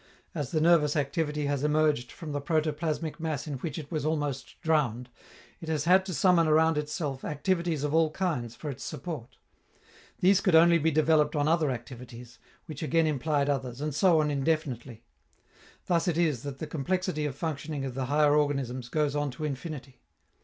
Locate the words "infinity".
19.45-20.01